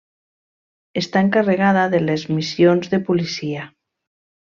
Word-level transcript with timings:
Està 1.01 1.21
encarregada 1.27 1.85
de 1.95 2.03
les 2.09 2.27
missions 2.41 2.93
de 2.97 3.05
policia. 3.13 3.71